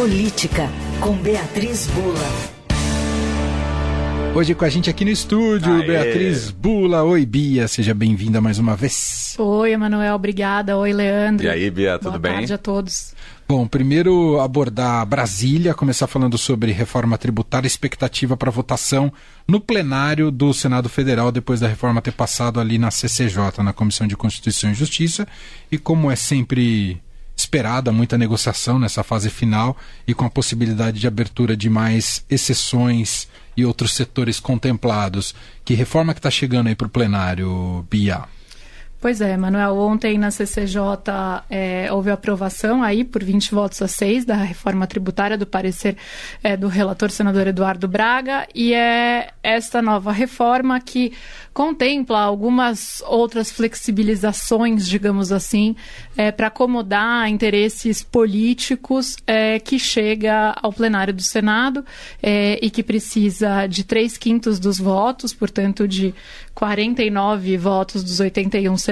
[0.00, 0.66] Política,
[0.98, 2.32] com Beatriz Bula.
[4.34, 5.86] Hoje com a gente aqui no estúdio, Aê.
[5.86, 7.02] Beatriz Bula.
[7.02, 9.36] Oi, Bia, seja bem-vinda mais uma vez.
[9.38, 10.74] Oi, Emanuel, obrigada.
[10.78, 11.46] Oi, Leandro.
[11.46, 12.30] E aí, Bia, tudo Boa bem?
[12.30, 13.14] Boa tarde a todos.
[13.46, 19.12] Bom, primeiro abordar Brasília, começar falando sobre reforma tributária, expectativa para votação
[19.46, 24.06] no plenário do Senado Federal, depois da reforma ter passado ali na CCJ, na Comissão
[24.06, 25.28] de Constituição e Justiça.
[25.70, 27.02] E como é sempre
[27.40, 29.76] esperada muita negociação nessa fase final
[30.06, 33.26] e com a possibilidade de abertura de mais exceções
[33.56, 35.34] e outros setores contemplados.
[35.64, 38.24] Que reforma que está chegando aí para o plenário, Bia?
[39.00, 40.78] Pois é, Manuel, ontem na CCJ
[41.48, 45.96] é, houve aprovação aí por 20 votos a 6 da reforma tributária do parecer
[46.42, 51.14] é, do relator senador Eduardo Braga e é esta nova reforma que
[51.54, 55.74] contempla algumas outras flexibilizações, digamos assim,
[56.14, 61.82] é, para acomodar interesses políticos é, que chega ao plenário do Senado
[62.22, 66.14] é, e que precisa de três quintos dos votos, portanto de
[66.54, 68.89] 49 votos dos 81 senadores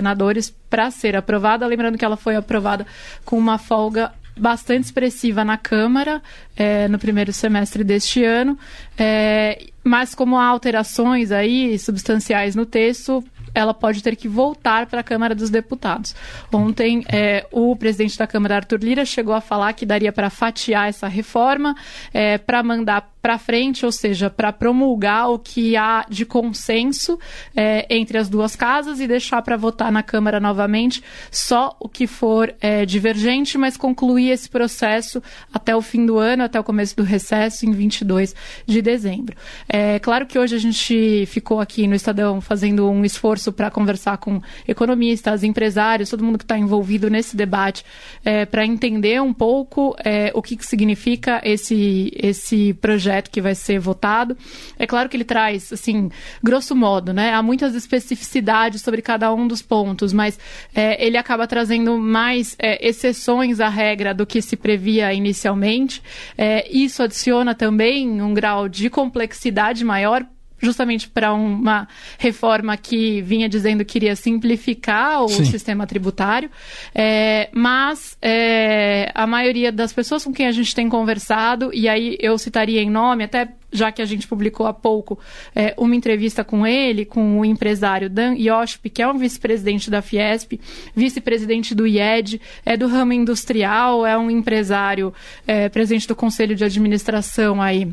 [0.68, 1.66] para ser aprovada.
[1.66, 2.86] Lembrando que ela foi aprovada
[3.24, 6.22] com uma folga bastante expressiva na Câmara
[6.56, 8.56] é, no primeiro semestre deste ano,
[8.96, 15.00] é, mas como há alterações aí substanciais no texto, ela pode ter que voltar para
[15.00, 16.14] a Câmara dos Deputados.
[16.52, 20.88] Ontem, é, o presidente da Câmara, Arthur Lira, chegou a falar que daria para fatiar
[20.88, 21.74] essa reforma,
[22.12, 27.18] é, para mandar para frente, ou seja, para promulgar o que há de consenso
[27.54, 32.06] é, entre as duas casas e deixar para votar na Câmara novamente só o que
[32.06, 36.96] for é, divergente, mas concluir esse processo até o fim do ano, até o começo
[36.96, 38.34] do recesso, em 22
[38.66, 39.36] de dezembro.
[39.68, 44.18] É claro que hoje a gente ficou aqui no Estadão fazendo um esforço para conversar
[44.18, 47.84] com economistas, empresários, todo mundo que está envolvido nesse debate,
[48.24, 53.40] é, para entender um pouco é, o que, que significa esse, esse projeto projeto que
[53.40, 54.36] vai ser votado.
[54.78, 56.10] É claro que ele traz, assim,
[56.42, 57.32] grosso modo, né?
[57.32, 60.38] Há muitas especificidades sobre cada um dos pontos, mas
[60.74, 66.02] é, ele acaba trazendo mais é, exceções à regra do que se previa inicialmente.
[66.36, 70.24] É, isso adiciona também um grau de complexidade maior
[70.58, 71.88] justamente para uma
[72.18, 75.44] reforma que vinha dizendo que iria simplificar o Sim.
[75.44, 76.50] sistema tributário,
[76.94, 82.16] é, mas é, a maioria das pessoas com quem a gente tem conversado, e aí
[82.20, 85.18] eu citaria em nome, até já que a gente publicou há pouco
[85.54, 90.00] é, uma entrevista com ele, com o empresário Dan Yoshp, que é um vice-presidente da
[90.00, 90.58] Fiesp,
[90.94, 95.12] vice-presidente do IED, é do ramo industrial, é um empresário,
[95.46, 97.88] é, presidente do conselho de administração aí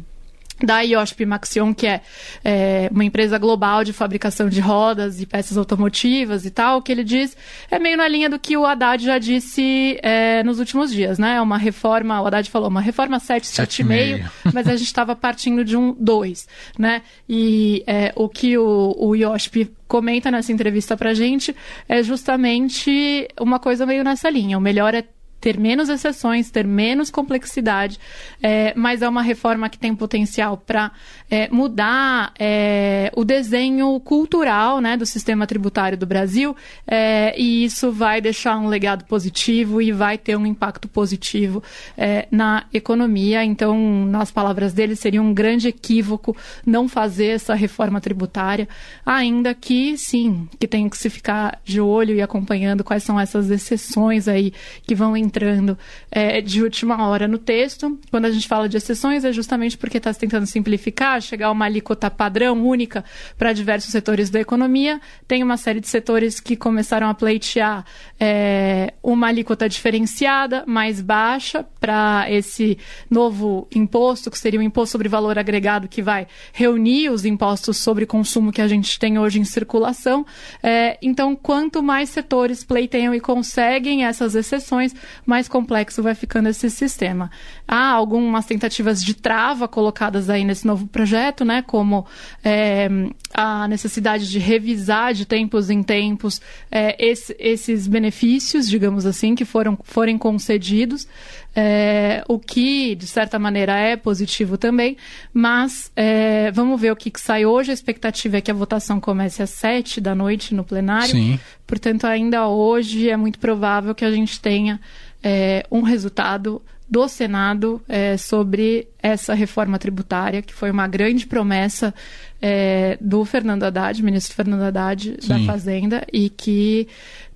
[0.63, 2.01] da IOSP Maxion, que é,
[2.43, 7.03] é, uma empresa global de fabricação de rodas e peças automotivas e tal, que ele
[7.03, 7.35] diz
[7.69, 11.35] é meio na linha do que o Haddad já disse é, nos últimos dias, né?
[11.35, 15.65] É uma reforma, o Haddad falou, uma reforma 7, 7,5, mas a gente estava partindo
[15.65, 17.01] de um 2, né?
[17.27, 21.55] E é, o que o, o IOSP comenta nessa entrevista pra gente
[21.87, 24.57] é justamente uma coisa meio nessa linha.
[24.57, 25.03] O melhor é
[25.45, 27.99] ter menos exceções, ter menos complexidade,
[28.41, 30.91] é, mas é uma reforma que tem potencial para
[31.29, 36.55] é, mudar é, o desenho cultural né, do sistema tributário do Brasil,
[36.87, 41.61] é, e isso vai deixar um legado positivo e vai ter um impacto positivo
[41.95, 43.43] é, na economia.
[43.43, 46.35] Então, nas palavras dele, seria um grande equívoco
[46.65, 48.67] não fazer essa reforma tributária,
[49.05, 53.51] ainda que sim, que tem que se ficar de olho e acompanhando quais são essas
[53.51, 54.51] exceções aí
[54.87, 55.77] que vão entrar entrando
[56.09, 57.99] é, de última hora no texto.
[58.09, 61.65] Quando a gente fala de exceções, é justamente porque está tentando simplificar, chegar a uma
[61.65, 63.03] alíquota padrão única
[63.37, 65.01] para diversos setores da economia.
[65.27, 67.85] Tem uma série de setores que começaram a pleitear
[68.17, 72.77] é, uma alíquota diferenciada, mais baixa, para esse
[73.09, 78.05] novo imposto, que seria o imposto sobre valor agregado, que vai reunir os impostos sobre
[78.05, 80.25] consumo que a gente tem hoje em circulação.
[80.63, 84.95] É, então, quanto mais setores pleiteiam e conseguem essas exceções,
[85.25, 87.31] mais complexo vai ficando esse sistema.
[87.67, 92.05] Há algumas tentativas de trava colocadas aí nesse novo projeto, né, como
[92.43, 92.87] é,
[93.33, 96.41] a necessidade de revisar de tempos em tempos
[96.71, 101.07] é, esse, esses benefícios, digamos assim, que foram, forem concedidos,
[101.55, 104.97] é, o que, de certa maneira, é positivo também,
[105.33, 107.71] mas é, vamos ver o que, que, sai hoje.
[107.71, 111.11] A expectativa é que a votação comece às sete da noite no plenário.
[111.11, 111.39] Sim.
[111.65, 114.81] Portanto, ainda hoje é muito provável que a gente tenha
[115.23, 121.93] é, um resultado do Senado é, sobre essa reforma tributária, que foi uma grande promessa
[122.41, 125.27] é, do Fernando Haddad, ministro Fernando Haddad Sim.
[125.27, 126.87] da Fazenda, e que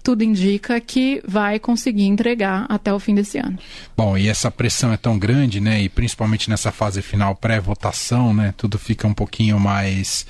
[0.03, 3.57] tudo indica que vai conseguir entregar até o fim desse ano.
[3.97, 5.81] Bom, e essa pressão é tão grande, né?
[5.81, 8.53] E principalmente nessa fase final pré-votação, né?
[8.55, 10.25] Tudo fica um pouquinho mais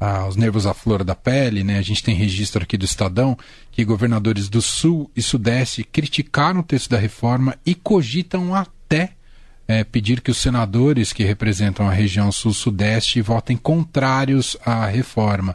[0.00, 1.78] ah, os nervos à flor da pele, né?
[1.78, 3.36] A gente tem registro aqui do Estadão
[3.70, 9.10] que governadores do Sul e Sudeste criticaram o texto da reforma e cogitam até
[9.68, 15.54] é, pedir que os senadores que representam a região Sul-Sudeste votem contrários à reforma.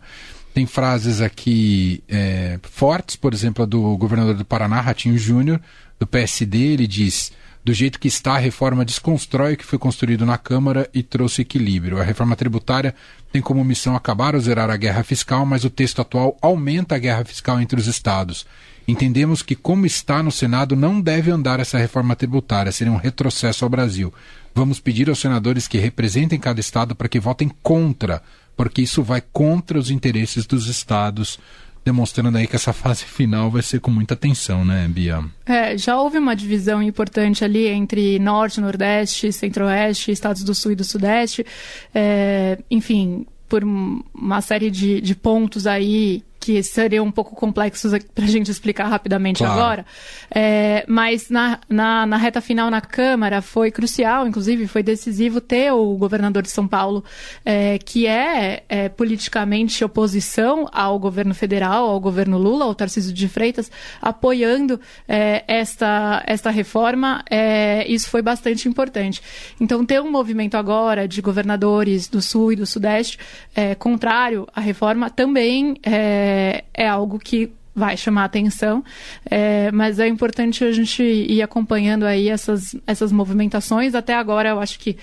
[0.53, 5.59] Tem frases aqui é, fortes, por exemplo, a do governador do Paraná, Ratinho Júnior,
[5.99, 7.33] do PSD, ele diz
[7.65, 11.41] do jeito que está, a reforma desconstrói o que foi construído na Câmara e trouxe
[11.41, 11.99] equilíbrio.
[11.99, 12.93] A reforma tributária
[13.31, 16.99] tem como missão acabar ou zerar a guerra fiscal, mas o texto atual aumenta a
[16.99, 18.45] guerra fiscal entre os estados.
[18.87, 23.65] Entendemos que, como está no Senado, não deve andar essa reforma tributária, seria um retrocesso
[23.65, 24.13] ao Brasil.
[24.53, 28.21] Vamos pedir aos senadores que representem cada estado para que votem contra,
[28.55, 31.39] porque isso vai contra os interesses dos estados
[31.85, 35.23] demonstrando aí que essa fase final vai ser com muita tensão, né, Bia?
[35.45, 40.75] É, já houve uma divisão importante ali entre Norte, Nordeste, Centro-Oeste, Estados do Sul e
[40.75, 41.45] do Sudeste.
[41.93, 48.23] É, enfim, por uma série de, de pontos aí que seriam um pouco complexos para
[48.23, 49.53] a gente explicar rapidamente claro.
[49.53, 49.85] agora.
[50.29, 55.71] É, mas na, na, na, reta final na Câmara foi crucial, inclusive foi decisivo ter
[55.71, 57.03] o governador de São Paulo,
[57.43, 63.27] é, que é, é, politicamente oposição ao governo federal, ao governo Lula, ao Tarcísio de
[63.27, 67.23] Freitas, apoiando é, esta, esta reforma.
[67.27, 69.19] É, isso foi bastante importante.
[69.59, 73.17] Então, ter um movimento agora de governadores do Sul e do Sudeste
[73.55, 78.83] é, contrário à reforma também é, é, é algo que vai chamar atenção,
[79.29, 83.93] é, mas é importante a gente ir acompanhando aí essas, essas movimentações.
[83.93, 84.97] Até agora, eu acho que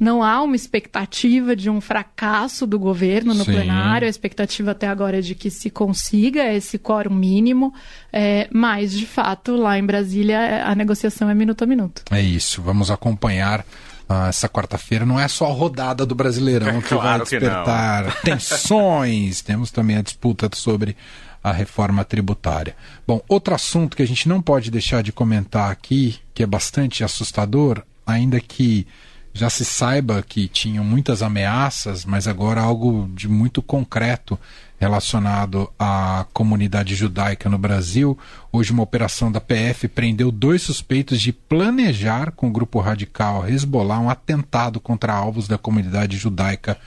[0.00, 3.52] não há uma expectativa de um fracasso do governo no Sim.
[3.52, 7.72] plenário, a expectativa até agora é de que se consiga esse quórum mínimo,
[8.12, 12.02] é, mas, de fato, lá em Brasília, a negociação é minuto a minuto.
[12.10, 13.64] É isso, vamos acompanhar
[14.08, 18.16] ah, essa quarta-feira não é só a rodada do Brasileirão é que claro vai despertar
[18.16, 19.42] que tensões.
[19.42, 20.96] Temos também a disputa sobre
[21.44, 22.74] a reforma tributária.
[23.06, 27.04] Bom, outro assunto que a gente não pode deixar de comentar aqui, que é bastante
[27.04, 28.86] assustador, ainda que
[29.32, 34.38] já se saiba que tinham muitas ameaças, mas agora algo de muito concreto
[34.78, 38.16] relacionado à comunidade judaica no Brasil.
[38.52, 43.98] Hoje, uma operação da PF prendeu dois suspeitos de planejar com o grupo radical Hezbollah
[43.98, 46.78] um atentado contra alvos da comunidade judaica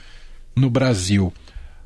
[0.56, 1.32] no Brasil.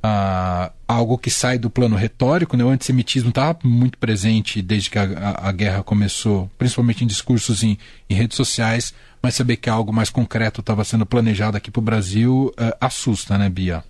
[0.02, 2.62] Ah, algo que sai do plano retórico, né?
[2.62, 7.64] o antissemitismo está muito presente desde que a, a, a, guerra começou, principalmente em discursos
[7.64, 7.76] em,
[8.08, 11.82] em, redes sociais, mas saber que algo mais concreto estava sendo planejado aqui para o
[11.82, 13.82] Brasil uh, assusta, né, Bia?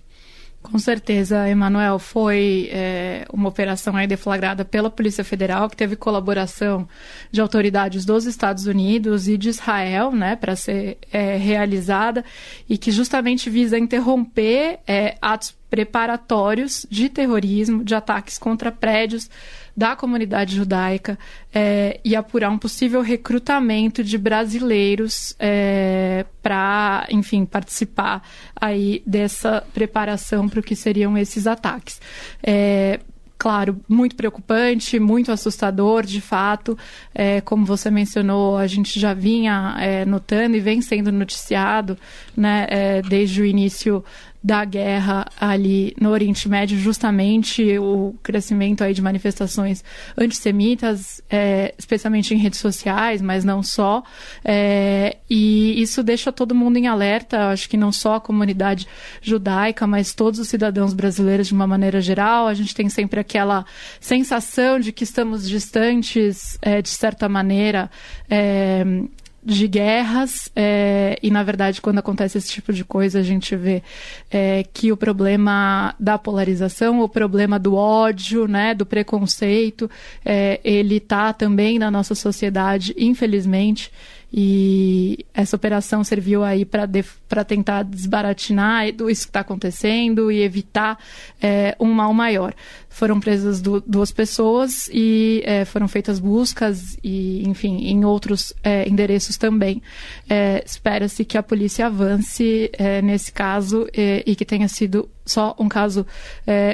[0.69, 6.85] Com certeza, Emanuel, foi é, uma operação aí deflagrada pela Polícia Federal, que teve colaboração
[7.31, 12.23] de autoridades dos Estados Unidos e de Israel, né, para ser é, realizada,
[12.67, 19.29] e que justamente visa interromper é, atos preparatórios de terrorismo, de ataques contra prédios
[19.75, 21.19] da comunidade judaica
[21.53, 28.23] é, e apurar um possível recrutamento de brasileiros é, para, enfim, participar
[28.55, 32.01] aí dessa preparação para o que seriam esses ataques.
[32.41, 32.99] É,
[33.37, 36.75] claro, muito preocupante, muito assustador, de fato.
[37.13, 41.97] É, como você mencionou, a gente já vinha é, notando e vem sendo noticiado
[42.35, 44.03] né, é, desde o início
[44.43, 49.83] da guerra ali no Oriente Médio, justamente o crescimento aí de manifestações
[50.17, 54.03] antissemitas, é, especialmente em redes sociais, mas não só.
[54.45, 58.87] É, e isso deixa todo mundo em alerta, acho que não só a comunidade
[59.21, 62.47] judaica, mas todos os cidadãos brasileiros de uma maneira geral.
[62.47, 63.65] A gente tem sempre aquela
[63.99, 67.89] sensação de que estamos distantes, é, de certa maneira,
[68.29, 68.85] é,
[69.47, 73.81] de guerras é, e na verdade quando acontece esse tipo de coisa a gente vê
[74.29, 79.89] é, que o problema da polarização o problema do ódio né do preconceito
[80.25, 83.89] é, ele está também na nossa sociedade infelizmente
[84.31, 84.96] e
[85.37, 90.97] essa operação serviu aí para tentar desbaratinar isso que está acontecendo e evitar
[91.39, 92.55] é, um mal maior.
[92.89, 98.89] Foram presas du duas pessoas e é, foram feitas buscas e, enfim, em outros é,
[98.89, 99.79] endereços também.
[100.27, 105.55] É, espera-se que a polícia avance é, nesse caso é, e que tenha sido só
[105.59, 106.03] um caso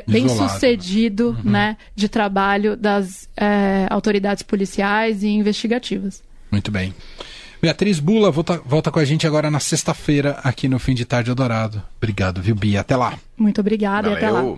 [0.07, 1.39] bem Isolado, sucedido né?
[1.43, 1.51] Uhum.
[1.51, 3.27] né, de trabalho das
[3.89, 6.23] autoridades policiais e investigativas.
[6.51, 6.93] Muito bem.
[7.63, 11.31] Beatriz Bula volta, volta com a gente agora na sexta-feira aqui no Fim de Tarde
[11.31, 11.81] Eldorado.
[11.95, 12.81] Obrigado, viu, Bia?
[12.81, 13.17] Até lá.
[13.37, 14.15] Muito obrigada Valeu.
[14.15, 14.55] e até lá.